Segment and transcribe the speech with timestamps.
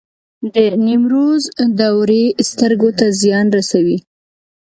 [0.53, 1.43] د نیمروز
[1.79, 3.97] دوړې سترګو ته زیان رسوي؟